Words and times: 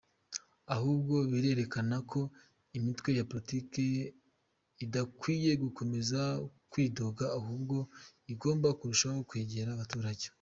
Ahubwo 0.75 1.15
birerekana 1.31 1.95
ko 2.11 2.21
imitwe 2.77 3.09
ya 3.19 3.27
Politike 3.31 3.83
idakwiye 4.83 5.51
gukomeza 5.63 6.19
kwidoga 6.71 7.25
ahubwo 7.39 7.77
igomba 8.33 8.67
kurushaho 8.79 9.19
kwegera 9.29 9.69
abaturage. 9.73 10.27